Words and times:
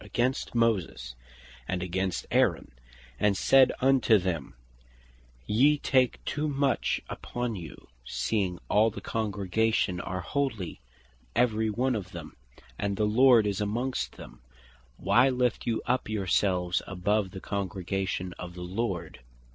3) 0.01 0.07
"against 0.07 0.55
Moses, 0.55 1.15
and 1.67 1.83
against 1.83 2.25
Aaron, 2.31 2.71
and 3.19 3.37
said 3.37 3.71
unto 3.81 4.17
them, 4.17 4.55
'Ye 5.45 5.77
take 5.77 6.25
too 6.25 6.47
much 6.47 7.01
upon 7.07 7.55
you, 7.55 7.87
seeing 8.03 8.57
all 8.67 8.89
the 8.89 8.99
congregation 8.99 9.99
are 10.01 10.21
Holy, 10.21 10.81
every 11.35 11.69
one 11.69 11.93
of 11.93 12.13
them, 12.13 12.35
and 12.79 12.97
the 12.97 13.05
Lord 13.05 13.45
is 13.45 13.61
amongst 13.61 14.13
them, 14.17 14.41
why 14.97 15.29
lift 15.29 15.67
you 15.67 15.83
up 15.85 16.09
your 16.09 16.25
selves 16.25 16.81
above 16.87 17.29
the 17.29 17.39
congregation 17.39 18.33
of 18.39 18.55
the 18.55 18.63
Lord? 18.63 19.19